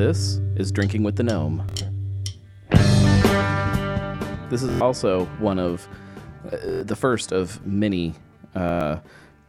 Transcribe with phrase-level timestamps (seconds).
[0.00, 1.66] This is Drinking with the Gnome.
[4.48, 5.86] This is also one of
[6.46, 8.14] uh, the first of many
[8.54, 9.00] uh,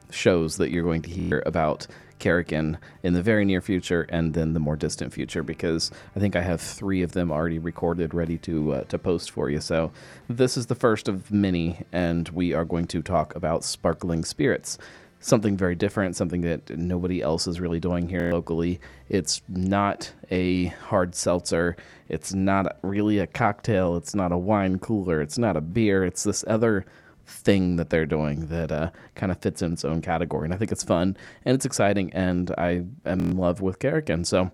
[0.10, 1.88] shows that you're going to hear about
[2.20, 6.36] Karrikin in the very near future and then the more distant future because I think
[6.36, 9.62] I have three of them already recorded ready to uh, to post for you.
[9.62, 9.94] So
[10.28, 14.78] this is the first of many, and we are going to talk about sparkling spirits.
[15.24, 18.82] Something very different, something that nobody else is really doing here locally.
[19.08, 21.78] It's not a hard seltzer.
[22.10, 23.96] It's not really a cocktail.
[23.98, 25.22] It's not a wine cooler.
[25.22, 26.04] It's not a beer.
[26.04, 26.86] It's this other
[27.28, 30.46] thing that they're doing that uh, kind of fits in its own category.
[30.46, 34.26] And I think it's fun and it's exciting, and I am in love with Karrikin.
[34.26, 34.50] So I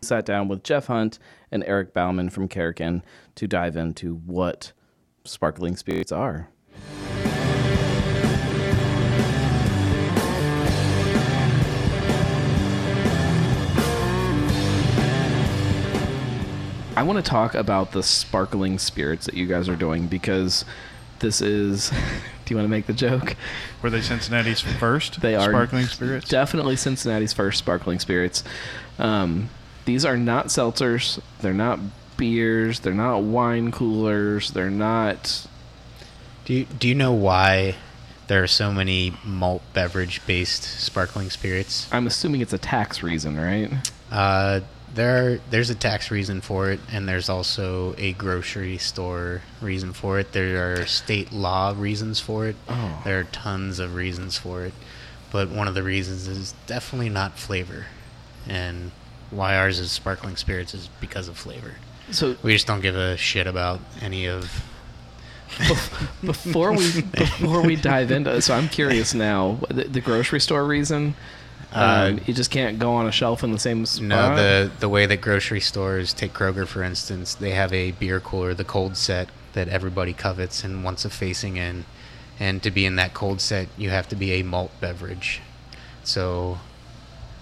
[0.00, 1.18] sat down with Jeff Hunt
[1.50, 3.02] and Eric Bauman from Karrikin
[3.36, 4.72] to dive into what
[5.24, 6.48] sparkling spirits are.
[17.02, 20.64] I want to talk about the sparkling spirits that you guys are doing because
[21.18, 21.90] this is.
[22.44, 23.34] do you want to make the joke?
[23.82, 26.28] Were they Cincinnati's first They are sparkling spirits?
[26.28, 28.44] Definitely Cincinnati's first sparkling spirits.
[29.00, 29.50] Um,
[29.84, 31.20] these are not seltzers.
[31.40, 31.80] They're not
[32.16, 32.78] beers.
[32.78, 34.52] They're not wine coolers.
[34.52, 35.48] They're not.
[36.44, 37.74] Do you, do you know why
[38.28, 41.88] there are so many malt beverage based sparkling spirits?
[41.92, 43.72] I'm assuming it's a tax reason, right?
[44.08, 44.60] Uh,
[44.94, 49.92] there are, there's a tax reason for it, and there's also a grocery store reason
[49.92, 50.32] for it.
[50.32, 52.56] There are state law reasons for it.
[52.68, 53.00] Oh.
[53.04, 54.74] There are tons of reasons for it,
[55.30, 57.86] but one of the reasons is definitely not flavor,
[58.46, 58.92] and
[59.30, 61.76] why ours is sparkling spirits is because of flavor.
[62.10, 64.62] So We just don't give a shit about any of.
[66.22, 69.58] before we before we dive into, it, so I'm curious now.
[69.68, 71.14] The, the grocery store reason.
[71.74, 74.04] Um, Uh, you just can't go on a shelf in the same spot.
[74.06, 78.20] No, the the way that grocery stores take Kroger for instance, they have a beer
[78.20, 81.84] cooler, the cold set that everybody covets and wants a facing in,
[82.40, 85.40] and to be in that cold set, you have to be a malt beverage.
[86.04, 86.58] So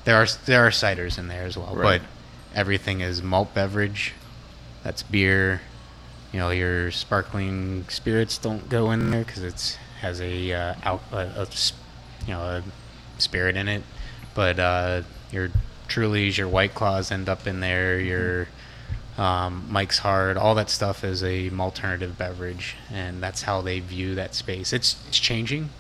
[0.05, 2.01] there are there are ciders in there as well, Right.
[2.01, 2.09] but
[2.59, 4.13] everything is malt beverage.
[4.85, 5.61] That's beer.
[6.33, 11.03] You know, your sparkling spirits don't go in there because it's has a, uh, al-
[11.13, 11.47] a, a
[12.27, 12.63] you know a
[13.19, 13.83] spirit in it.
[14.35, 15.03] But uh,
[15.33, 15.51] your
[15.89, 17.99] Trulies, your White Claws end up in there.
[17.99, 18.49] Your
[19.19, 24.15] um, Mike's Hard, all that stuff is a alternative beverage, and that's how they view
[24.15, 24.73] that space.
[24.73, 25.71] It's it's changing,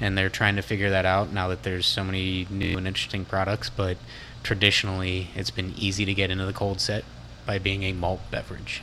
[0.00, 3.24] and they're trying to figure that out now that there's so many new and interesting
[3.24, 3.70] products.
[3.70, 3.98] But
[4.42, 7.04] traditionally, it's been easy to get into the cold set
[7.46, 8.82] by being a malt beverage.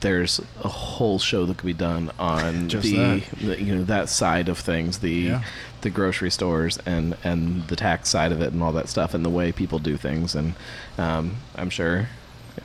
[0.00, 3.38] There's a whole show that could be done on Just the, that.
[3.40, 5.42] the you know that side of things the Yeah.
[5.80, 9.24] the grocery stores and and the tax side of it and all that stuff and
[9.24, 10.54] the way people do things and
[10.98, 12.08] um, I'm sure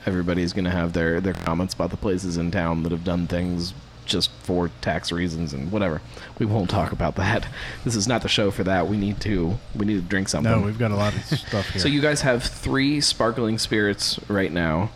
[0.06, 3.26] everybody's going to have their their comments about the places in town that have done
[3.26, 3.74] things
[4.06, 6.02] just for tax reasons and whatever.
[6.38, 7.46] We won't talk about that.
[7.84, 8.86] This is not the show for that.
[8.86, 10.52] We need to we need to drink something.
[10.52, 11.80] No, we've got a lot of stuff here.
[11.80, 14.90] So you guys have three sparkling spirits right now.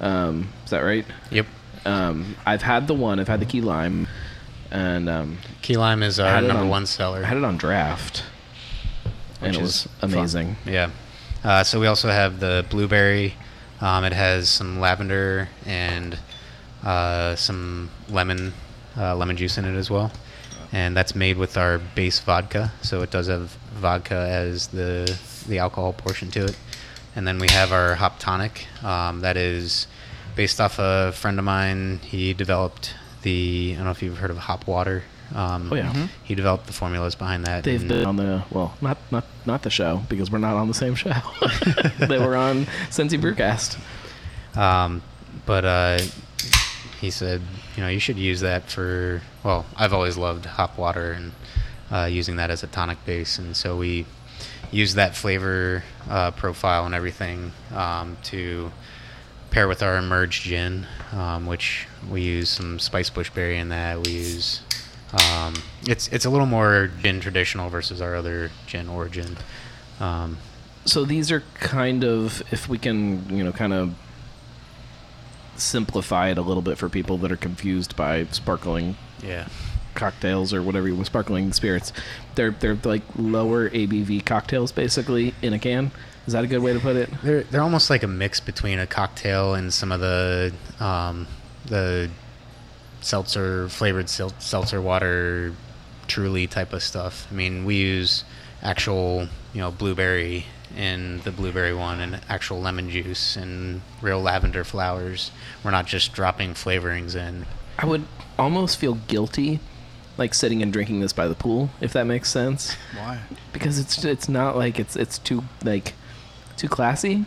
[0.00, 1.04] Um, is that right?
[1.30, 1.46] Yep.
[1.84, 3.18] Um, I've had the one.
[3.20, 4.06] I've had the key lime,
[4.70, 7.22] and um, Key lime is our number on- one seller.
[7.24, 8.22] I had it on draft,
[9.40, 10.12] and which it is was fun.
[10.12, 10.56] amazing.
[10.66, 10.90] Yeah.
[11.44, 13.34] Uh, so we also have the blueberry.
[13.80, 16.16] Um, it has some lavender and
[16.84, 18.52] uh, some lemon
[18.96, 20.12] uh, lemon juice in it as well,
[20.72, 22.70] and that's made with our base vodka.
[22.82, 26.56] So it does have vodka as the the alcohol portion to it,
[27.16, 28.68] and then we have our hop tonic.
[28.84, 29.88] Um, that is
[30.36, 31.98] based off a friend of mine.
[32.02, 35.02] He developed the I don't know if you've heard of hop water.
[35.34, 35.90] Um, Oh, yeah.
[35.92, 36.08] Mhm.
[36.24, 37.64] He developed the formulas behind that.
[37.64, 40.74] They've been on the well, not not not the show because we're not on the
[40.74, 41.12] same show.
[41.98, 43.78] they were on Cincy Brewcast.
[44.56, 45.02] Um,
[45.46, 45.98] but uh,
[47.00, 47.40] he said,
[47.76, 49.22] you know, you should use that for.
[49.42, 51.32] Well, I've always loved hop water and
[51.90, 54.04] uh, using that as a tonic base, and so we
[54.70, 58.70] use that flavor uh, profile and everything um, to
[59.52, 64.04] pair with our emerged gin, um, which we use some spice bushberry in that.
[64.04, 64.62] We use.
[65.12, 65.54] Um,
[65.86, 69.36] it's it's a little more gin traditional versus our other gin origin.
[70.00, 70.38] Um,
[70.84, 73.94] So these are kind of, if we can, you know, kind of
[75.54, 79.46] simplify it a little bit for people that are confused by sparkling yeah.
[79.94, 81.92] cocktails or whatever you sparkling spirits.
[82.34, 85.92] They're they're like lower ABV cocktails basically in a can.
[86.26, 87.10] Is that a good way to put it?
[87.22, 91.26] They're they're almost like a mix between a cocktail and some of the um,
[91.66, 92.10] the
[93.00, 95.54] seltzer flavored sel- seltzer water,
[96.06, 97.26] truly type of stuff.
[97.30, 98.24] I mean, we use
[98.62, 100.46] actual, you know, blueberry
[100.76, 105.30] in the blueberry one, and actual lemon juice and real lavender flowers.
[105.64, 107.46] We're not just dropping flavorings in.
[107.78, 108.04] I would
[108.38, 109.60] almost feel guilty,
[110.16, 113.20] like sitting and drinking this by the pool, if that makes sense, Why?
[113.52, 115.94] because it's it's not like it's it's too like
[116.62, 117.24] too classy.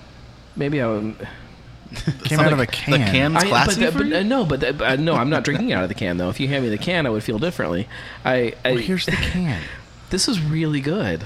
[0.55, 1.27] Maybe I would.
[2.23, 2.91] Came not out of a can.
[2.91, 4.15] the can- It's I, classy but, for but, you?
[4.17, 6.29] uh, no, but uh, but, uh, no, I'm not drinking out of the can though.
[6.29, 7.87] If you hand me the can, I would feel differently.
[8.23, 9.61] I, I Well, here's the can.
[10.09, 11.25] this is really good.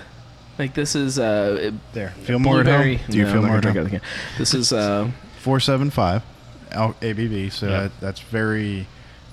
[0.58, 2.10] Like this is uh There.
[2.24, 3.00] Feel more at home.
[3.10, 3.86] Do you no, feel I'm more gonna at drink out home?
[3.86, 4.08] of the can.
[4.38, 5.10] This is uh
[5.40, 6.24] Four seven five,
[6.72, 7.52] L- ABV.
[7.54, 7.82] So Yeah.
[7.84, 8.88] that, that's very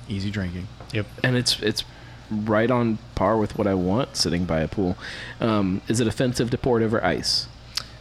[0.09, 0.69] easy drinking.
[0.93, 1.07] Yep.
[1.25, 1.83] and it's it's
[2.31, 4.97] right on par with what I want sitting by a pool.
[5.41, 7.49] Um, is it offensive to pour it over ice?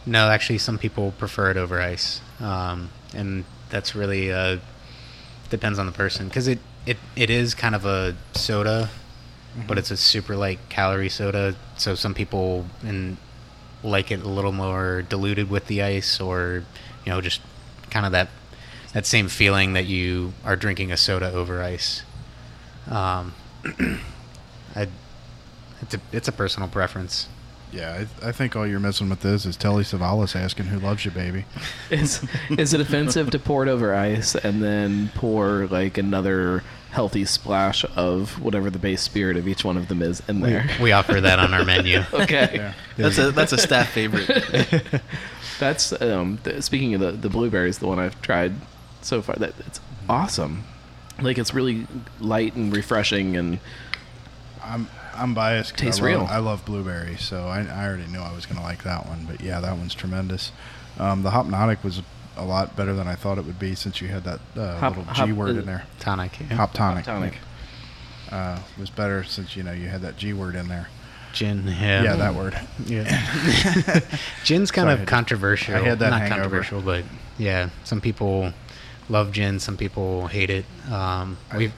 [0.06, 4.58] No, actually, some people prefer it over ice, um, and that's really uh,
[5.50, 8.88] depends on the person because it, it it is kind of a soda,
[9.66, 11.56] but it's a super light calorie soda.
[11.76, 13.16] So some people and
[13.82, 16.64] like it a little more diluted with the ice, or
[17.04, 17.40] you know, just
[17.90, 18.28] kind of that
[18.92, 22.02] that same feeling that you are drinking a soda over ice.
[22.88, 23.34] Um,
[24.74, 24.88] I,
[25.82, 27.28] it's a it's a personal preference.
[27.72, 31.04] Yeah, I, I think all you're missing with this is Telly Savalas asking who loves
[31.04, 31.44] you, baby.
[31.90, 37.24] Is is it offensive to pour it over ice and then pour like another healthy
[37.26, 40.66] splash of whatever the base spirit of each one of them is in there?
[40.80, 42.02] We offer that on our menu.
[42.12, 42.50] Okay.
[42.54, 42.72] Yeah.
[42.96, 44.30] That's a that's a staff favorite.
[45.58, 48.52] That's um th- speaking of the the blueberries, the one I've tried
[49.02, 49.36] so far.
[49.36, 50.64] That it's awesome.
[51.20, 51.86] Like it's really
[52.20, 53.58] light and refreshing, and
[54.62, 55.76] I'm I'm biased.
[55.76, 56.26] Tastes I love, real.
[56.30, 59.26] I love blueberry, so I, I already knew I was gonna like that one.
[59.28, 60.52] But yeah, that one's tremendous.
[60.98, 62.02] Um, the Hopnotic was
[62.36, 64.96] a lot better than I thought it would be since you had that uh, Hop-
[64.96, 65.84] little hop- G word uh, in there.
[66.00, 66.38] Tonic.
[66.40, 66.56] yeah.
[66.56, 67.04] Hop tonic.
[67.04, 67.38] tonic.
[68.30, 70.88] Uh, was better since you know you had that G word in there.
[71.32, 71.64] Gin.
[71.66, 72.02] Yeah.
[72.02, 72.58] Yeah, that word.
[72.86, 73.04] Yeah.
[74.44, 75.74] Gin's kind Sorry, of had- controversial.
[75.76, 76.40] I had that Not hangover.
[76.42, 77.04] controversial, but
[77.38, 78.52] yeah, some people
[79.08, 80.64] love gin, some people hate it.
[80.90, 81.72] Um, we've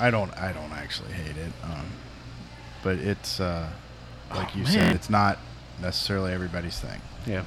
[0.00, 1.86] I don't I don't actually hate it, um,
[2.82, 3.68] but it's uh,
[4.34, 4.72] like Oh, you man.
[4.72, 5.38] said, it's not
[5.80, 7.00] necessarily everybody's thing.
[7.26, 7.44] yeah.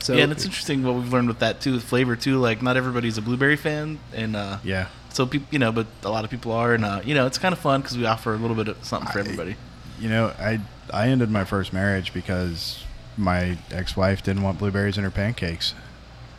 [0.00, 2.38] So yeah, and it's interesting what we've learned with that too, with flavor too.
[2.38, 6.08] Like not everybody's a blueberry fan, and uh, Yeah, so people, you know, but a
[6.08, 8.32] lot of people are, and uh, you know, it's kind of fun because we offer
[8.32, 9.56] a little bit of something for I- everybody.
[10.00, 10.60] you know I
[10.92, 12.82] I ended my first marriage because
[13.18, 15.74] my ex-wife didn't want blueberries in her pancakes.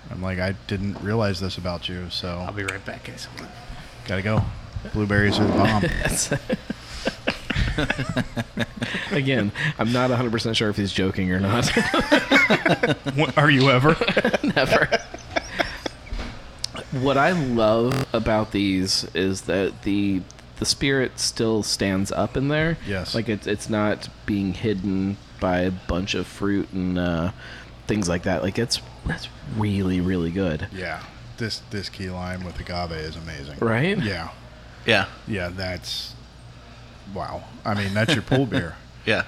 [0.09, 3.27] I'm like I didn't realize this about you, so I'll be right back, guys.
[4.07, 4.43] gotta go.
[4.93, 5.83] Blueberries are the bomb.
[7.75, 8.67] That's-
[9.11, 11.69] Again, I'm not 100% sure if he's joking or not.
[13.15, 13.95] What- are you ever?
[14.55, 14.87] Never.
[16.91, 20.21] What I love about these is that the
[20.57, 22.77] the spirit still stands up in there.
[22.87, 23.15] Yes.
[23.15, 27.31] Like it's it's not being hidden by a bunch of fruit and uh,
[27.87, 28.43] things like that.
[28.43, 29.27] Like it's that's
[29.57, 30.67] really really good.
[30.73, 31.01] yeah,
[31.37, 33.57] this this key lime with agave is amazing.
[33.59, 33.97] Right?
[33.97, 34.29] Yeah,
[34.85, 36.13] Yeah, yeah, that's
[37.13, 37.43] wow.
[37.65, 38.75] I mean, that's your pool beer.
[39.05, 39.23] yeah.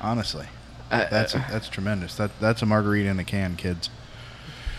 [0.00, 0.46] Honestly,
[0.90, 2.14] I- that's that's tremendous.
[2.16, 3.90] That that's a margarita in a can, kids.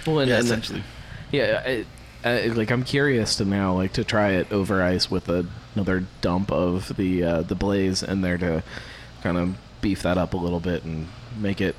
[0.06, 0.84] Well, and, Yeah, and- essentially.
[1.31, 1.86] Yeah, I,
[2.24, 6.06] I, like I'm curious to now like to try it over ice with a, another
[6.22, 8.63] dump of the uh, the blaze in there to
[9.24, 11.75] kind of beef that up a little bit and make it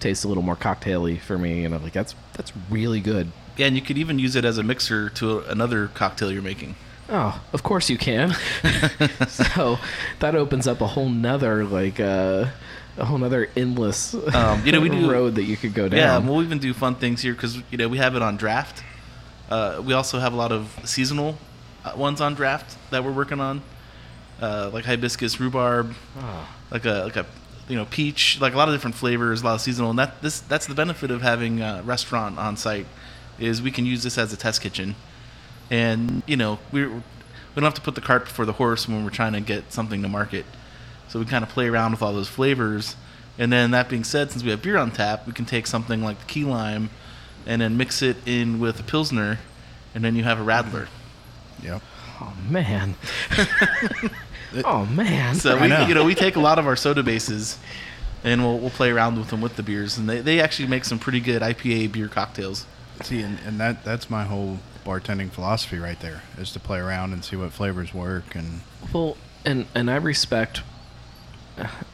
[0.00, 1.64] taste a little more cocktaily for me.
[1.64, 3.32] And I'm like, that's that's really good.
[3.56, 6.76] Yeah, and you could even use it as a mixer to another cocktail you're making.
[7.10, 8.32] Oh, of course you can.
[9.28, 9.78] so
[10.20, 12.46] that opens up a whole nother like uh,
[12.98, 15.98] a whole nother endless Um, you know, we do- road that you could go down.
[15.98, 18.82] Yeah, we'll even do fun things here because you know we have it on draft.
[19.50, 21.38] Uh, we also have a lot of seasonal
[21.84, 23.62] uh, ones on draft that we're working on,
[24.42, 26.48] uh, like hibiscus, rhubarb, Oh.
[26.70, 27.24] like a like a
[27.68, 29.90] you know peach, like a lot of different flavors, a lot of seasonal.
[29.90, 32.86] And that this that's the benefit of having a restaurant on site
[33.38, 34.94] is we can use this as a test kitchen,
[35.70, 37.02] and you know we we
[37.54, 40.02] don't have to put the cart before the horse when we're trying to get something
[40.02, 40.46] to market.
[41.08, 42.94] So we kind of play around with all those flavors.
[43.38, 46.02] And then that being said, since we have beer on tap, we can take something
[46.02, 46.90] like the key lime
[47.46, 49.38] and then mix it in with a pilsner,
[49.94, 50.86] and then you have a radler.
[51.62, 51.82] Yep.
[52.20, 52.94] Oh man.
[54.64, 55.34] oh man.
[55.34, 55.86] So we, know.
[55.86, 57.58] you know, we take a lot of our soda bases,
[58.22, 60.84] and we'll we'll play around with them with the beers, and they, they actually make
[60.84, 62.66] some pretty good IPA beer cocktails.
[63.02, 67.12] See, and, and that that's my whole bartending philosophy right there is to play around
[67.12, 70.62] and see what flavors work and Well, and and I respect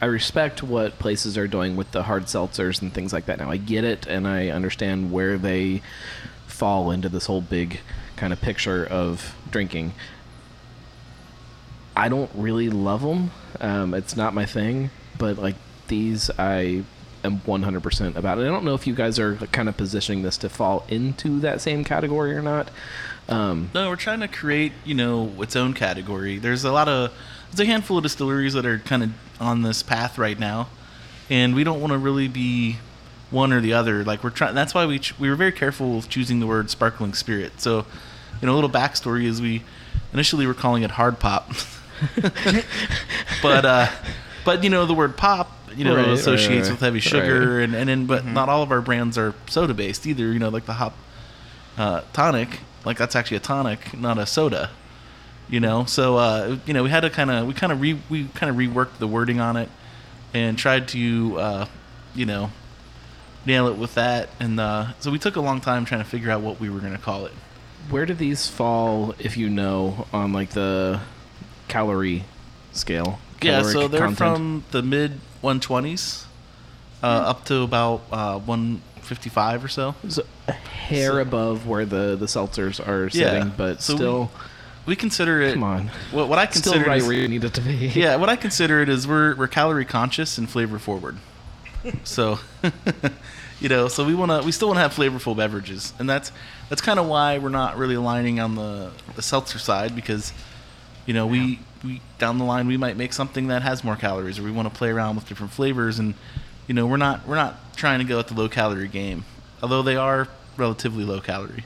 [0.00, 3.38] I respect what places are doing with the hard seltzers and things like that.
[3.38, 5.82] Now I get it and I understand where they
[6.46, 7.80] fall into this whole big
[8.16, 9.94] kind of picture of drinking.
[11.96, 13.30] I don't really love them.
[13.60, 15.56] Um, it's not my thing, but like
[15.88, 16.84] these I
[17.24, 18.38] am 100% about.
[18.38, 18.42] it.
[18.42, 21.60] I don't know if you guys are kind of positioning this to fall into that
[21.60, 22.68] same category or not.
[23.28, 26.38] Um, No, we're trying to create, you know, its own category.
[26.38, 27.12] There's a lot of
[27.50, 30.68] there's a handful of distilleries that are kind of on this path right now,
[31.30, 32.76] and we don't want to really be
[33.30, 34.04] one or the other.
[34.04, 34.54] Like we're trying.
[34.54, 37.60] That's why we ch- we were very careful with choosing the word sparkling spirit.
[37.60, 37.86] So,
[38.42, 39.62] you know, a little backstory is we
[40.12, 41.50] initially were calling it hard pop,
[43.42, 43.88] but uh,
[44.44, 45.50] but you know the word pop.
[45.76, 46.72] You know, Right, right, associates right.
[46.74, 47.64] with heavy sugar, Right.
[47.64, 50.32] and and then, but not all of our brands are soda based either.
[50.32, 50.94] You know, like the hop
[51.76, 54.70] uh, tonic, like that's actually a tonic, not a soda.
[55.48, 57.98] You know, so uh, you know we had to kind of we kind of re
[58.08, 59.68] we kind of reworked the wording on it
[60.32, 61.66] and tried to uh,
[62.14, 62.50] you know
[63.46, 66.30] nail it with that, and uh, so we took a long time trying to figure
[66.30, 67.32] out what we were going to call it.
[67.90, 70.98] where do these fall, if you know, on like the
[71.68, 72.24] calorie
[72.72, 73.18] scale?
[73.44, 74.16] Yeah, so they're content?
[74.18, 76.24] from the mid 120s
[77.02, 79.94] uh, up to about uh, 155 or so.
[80.08, 84.30] So a hair So- above where the the seltzers are Yeah, sitting, but so still,
[84.86, 85.54] We consider it.
[85.54, 87.74] come on, What, what I still consider right is- where you need it to be.
[87.94, 91.16] yeah, what I consider it is we're we're calorie conscious and flavor forward.
[92.04, 92.38] So,
[93.60, 96.32] you know, so we want to we still want to have flavorful beverages, and that's
[96.70, 100.32] that's kind of why we're not really aligning on the the seltzer side because,
[101.06, 104.38] you know, we we down the line we might make something that has more calories,
[104.38, 106.14] or we want to play around with different flavors, and
[106.66, 109.24] you know, we're not we're not trying to go at the low calorie game,
[109.62, 111.64] although they are relatively low calorie.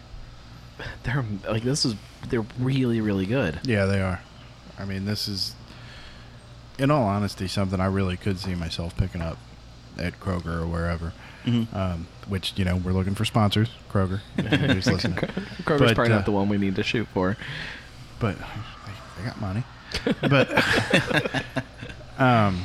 [1.05, 1.95] they're like this is
[2.31, 3.61] they're really really good.
[3.65, 4.21] Yeah, they are.
[4.79, 5.55] I mean, this is,
[6.79, 9.39] in all honesty, something I really could see myself picking up
[9.99, 11.13] at Kroger or wherever.
[11.45, 11.75] Mhm.
[11.75, 14.21] Um, which you know we're looking for sponsors, Kroger.
[14.37, 15.17] if anybody's listening.
[15.17, 17.37] Kroger's But, probably uh, not the one we need to shoot for.
[18.21, 18.37] but
[19.19, 19.63] they, they got money.
[20.21, 21.45] But
[22.19, 22.65] um,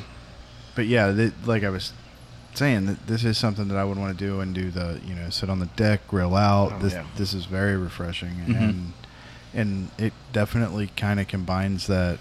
[0.76, 1.94] but yeah, th- like I was
[2.54, 5.16] saying, that this is something that I would want to do and do the you
[5.16, 6.74] know sit on the deck, grill out.
[6.74, 7.06] Oh, this yeah.
[7.18, 8.60] this is very refreshing Mhm.
[8.60, 8.94] and
[9.54, 12.20] and it definitely kind of combines that.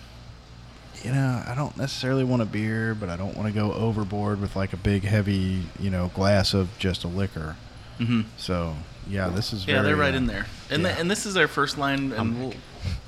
[1.02, 4.40] You know, I don't necessarily want a beer, but I don't want to go overboard
[4.40, 7.56] with like a big, heavy, you know, glass of just a liquor.
[7.98, 8.20] Mm-hmm.
[8.36, 8.76] So,
[9.08, 10.92] yeah, this is Yeah, very, they're right uh, in there, and yeah.
[10.92, 12.54] the, and this is our first line, and Um, we'll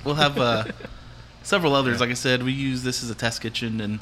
[0.03, 0.65] we'll have uh,
[1.45, 2.01] several others.
[2.01, 4.01] Like I said, we use this as a test kitchen, and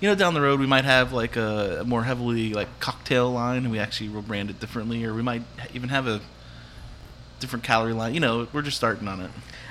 [0.00, 3.30] you know, down the road we might have like a, a more heavily like cocktail
[3.32, 5.42] line, and we actually will brand it differently, or we might
[5.74, 6.20] even have a
[7.38, 8.14] different calorie line.
[8.14, 9.30] You know, we're just starting on it.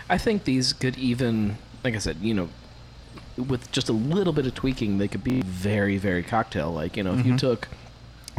[0.10, 2.50] I think these could even, like I said, you know,
[3.38, 6.98] with just a little bit of tweaking, they could be very, very cocktail like.
[6.98, 7.40] You know, if you Mhm.
[7.40, 7.68] took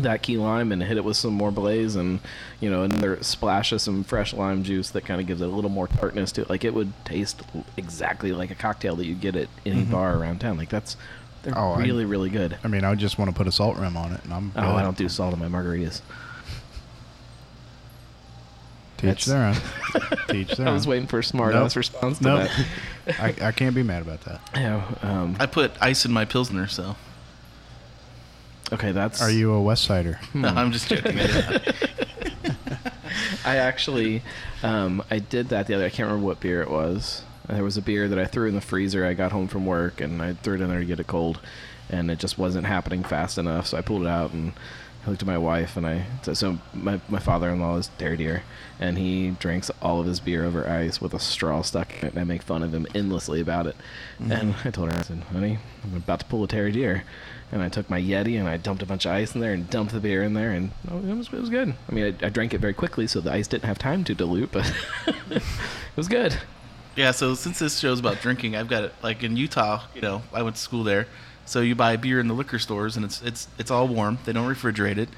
[0.02, 2.20] that key lime and hit it with some more blaze and,
[2.60, 5.48] you know, another splash of some fresh lime juice that kind of gives it a
[5.48, 7.42] little more tartness to it, like it would taste
[7.76, 9.90] exactly like a cocktail that you get at any Mhm.
[9.92, 10.56] bar around town.
[10.56, 10.96] Like that's,
[11.42, 12.58] they're Oh, I- really, really good.
[12.62, 14.52] I mean, I just want to put a salt rim on it, and I'm.
[14.56, 16.02] Oh, I don't do salt in my margaritas.
[18.98, 19.56] Teach their own.
[20.28, 20.90] Teach their I was own.
[20.90, 21.64] waiting for a smart Nope.
[21.64, 22.50] ass response to Nope.
[23.06, 23.20] that.
[23.42, 24.40] I, I can't be mad about that.
[24.54, 24.82] Yeah.
[25.02, 26.96] Um, I put ice in my pilsner, so
[28.72, 29.20] okay, that's.
[29.22, 30.14] Are you a West Sider?
[30.32, 30.40] Hmm.
[30.42, 31.18] no, I'm just joking.
[33.44, 34.22] I actually,
[34.62, 35.84] um, I did that the other.
[35.84, 37.22] I can't remember what beer it was.
[37.48, 39.04] There was a beer that I threw in the freezer.
[39.04, 41.40] I got home from work and I threw it in there to get it cold,
[41.88, 43.66] and it just wasn't happening fast enough.
[43.66, 44.52] So I pulled it out and
[45.04, 48.42] I looked at my wife and I so, so my my father-in-law is dairy deer,
[48.78, 52.12] and he drinks all of his beer over ice with a straw stuck in it.
[52.12, 53.76] And I make fun of him endlessly about it.
[54.20, 54.32] Mm-hmm.
[54.32, 57.04] And I told her, I said, "Honey, I'm about to pull a terry deer."
[57.52, 59.68] And I took my Yeti and I dumped a bunch of ice in there and
[59.68, 61.74] dumped the beer in there, and it was it was good.
[61.88, 64.14] I mean, I, I drank it very quickly, so the ice didn't have time to
[64.14, 64.70] dilute, but
[65.30, 65.42] it
[65.96, 66.36] was good.
[66.94, 69.82] Yeah, so since this show's about drinking, I've got it like in Utah.
[69.94, 71.06] You know, I went to school there,
[71.50, 74.18] so you buy beer in the liquor stores, and it's it's it's all warm.
[74.24, 75.08] They don't refrigerate it,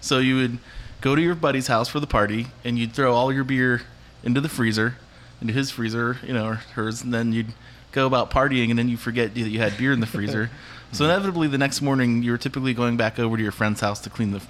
[0.00, 0.58] so you would
[1.02, 3.82] go to your buddy's house for the party, and you'd throw all your beer
[4.24, 4.96] into the freezer,
[5.42, 7.52] into his freezer, you know, or hers, and then you'd
[7.92, 10.50] go about partying, and then you forget that you had beer in the freezer.
[10.92, 14.00] so inevitably, the next morning, you were typically going back over to your friend's house
[14.00, 14.40] to clean the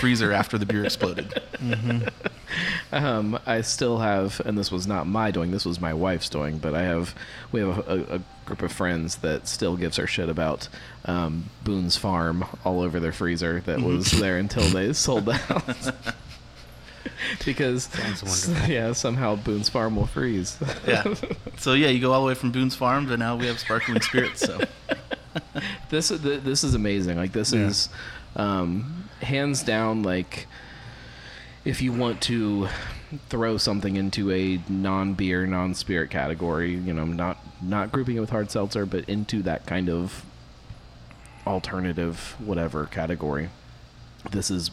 [0.00, 1.40] freezer after the beer exploded.
[2.92, 5.50] Um, I still have, and this was not my doing.
[5.50, 6.58] This was my wife's doing.
[6.58, 7.14] But I have,
[7.50, 10.68] we have a, a, a group of friends that still gives her shit about
[11.06, 15.92] um, Boone's Farm all over their freezer that was there until they sold out.
[17.44, 17.88] because
[18.68, 20.58] yeah, somehow Boone's Farm will freeze.
[20.86, 21.14] Yeah.
[21.56, 24.00] So yeah, you go all the way from Boone's Farm to now we have sparkling
[24.00, 24.40] spirits.
[24.40, 24.60] So.
[25.90, 27.16] this is this is amazing.
[27.16, 27.66] Like this Yeah.
[27.66, 27.88] is
[28.36, 30.46] um, hands down like
[31.64, 32.68] if you want to
[33.28, 38.50] throw something into a non-beer, non-spirit category, you know, not not grouping it with hard
[38.50, 40.24] seltzer, but into that kind of
[41.46, 43.50] alternative whatever category.
[44.30, 44.70] This is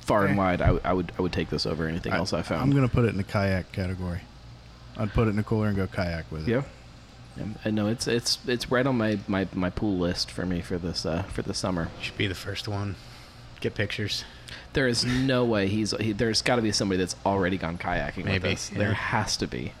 [0.00, 0.62] far and wide.
[0.62, 2.62] I, w- I would I would take this over anything else I found.
[2.62, 4.20] I'm gonna put it in the kayak category.
[4.96, 6.50] I'd put it in the cooler and go kayak with it.
[6.50, 6.62] Yeah.
[7.64, 10.78] Yeah, know it's it's it's right on my, my, my pool list for me for
[10.78, 11.88] this uh, for the summer.
[12.00, 12.96] Should be the first one.
[13.60, 14.24] Get pictures.
[14.72, 18.24] There is no way he's he, there's got to be somebody that's already gone kayaking
[18.24, 18.72] Maybe, with us.
[18.72, 18.78] yeah.
[18.78, 19.72] There has to be.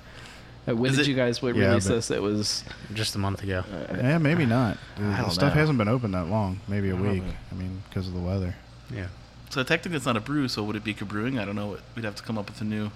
[0.68, 2.10] Uh, when Is did it- you guys w- Yeah, release but- this?
[2.10, 3.64] It was Just a month ago.
[3.72, 4.76] uh, Yeah, maybe not.
[4.96, 5.60] The, I the don't stuff know.
[5.60, 6.60] hasn't been open that long.
[6.68, 7.22] Maybe a I don't week.
[7.22, 7.32] know.
[7.52, 8.54] I mean, because of the weather.
[8.92, 9.06] yeah.
[9.50, 10.46] So technically, it's not a brew.
[10.48, 11.40] So would it be cabrewing?
[11.40, 11.78] I don't know.
[11.94, 12.90] We'd have to come up with a new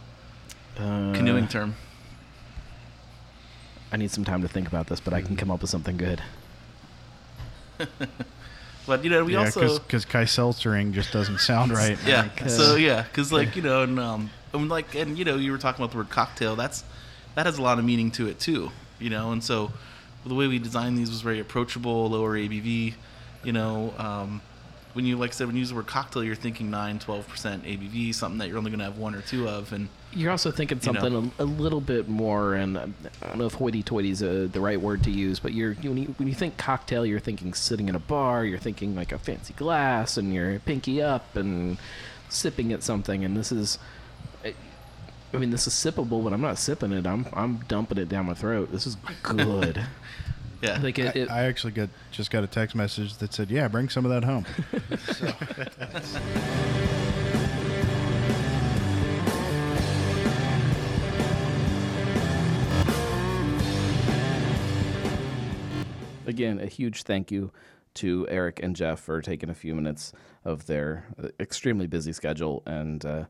[0.78, 1.76] uh, canoeing term.
[3.92, 5.96] I need some time to think about this, but I can come up with something
[5.96, 6.22] good.
[8.86, 11.96] But you know, we yeah, also because Kai Seltzering just doesn't sound right.
[12.06, 12.22] yeah.
[12.22, 15.36] Like, uh, so yeah, because like you know, and um, and like and you know,
[15.36, 16.56] you were talking about the word cocktail.
[16.56, 16.84] That's
[17.34, 18.70] that has a lot of meaning to it too.
[18.98, 19.70] You know, and so
[20.26, 22.94] the way we designed these was very approachable, lower ABV.
[23.44, 24.42] You know, um,
[24.94, 27.28] when you like I said, when you use the word cocktail, you're thinking 9, 12
[27.28, 30.30] percent ABV, something that you're only going to have one or two of, and You're
[30.30, 31.00] also thinking You know.
[31.00, 32.86] something a, a little bit more, and uh,
[33.22, 35.90] I don't know if hoity-toity is uh, the right word to use, but you're you,
[35.90, 39.12] when, you, when you think cocktail, you're thinking sitting in a bar, you're thinking like
[39.12, 41.78] a fancy glass, and you're pinky up and
[42.28, 43.78] sipping at something, and this is.
[44.44, 44.54] I-
[45.34, 47.06] I mean, this is sippable, but I'm not sipping it.
[47.06, 48.70] I'm I'm dumping it down my throat.
[48.70, 49.82] This is good.
[50.62, 53.50] Yeah, like it, it, I, I actually got just got a text message that said,
[53.50, 54.46] "Yeah, bring some of that home."
[66.26, 67.52] again, a huge thank you
[67.94, 70.12] to Eric and Jeff for taking a few minutes
[70.44, 73.24] of their uh, extremely busy schedule and uh,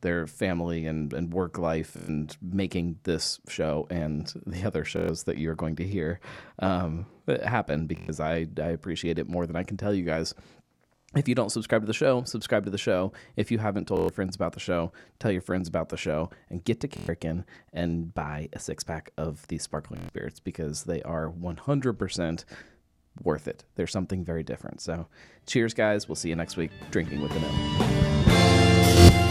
[0.00, 5.38] their family and, and work life and making this show and the other shows that
[5.38, 6.20] you're going to hear
[6.60, 7.06] um,
[7.44, 10.34] happen because I, I appreciate it more than I can tell you guys.
[11.16, 13.12] If you don't subscribe to the show, subscribe to the show.
[13.34, 16.28] If you haven't told your friends about the show, tell your friends about the show
[16.50, 21.00] and get to Karrikin and buy a six pack of these sparkling spirits because they
[21.02, 22.44] are 100%
[23.22, 23.64] worth it.
[23.76, 24.82] There's something very different.
[24.82, 25.08] So,
[25.46, 26.08] cheers, guys.
[26.08, 29.27] We'll see you next week drinking with the mill.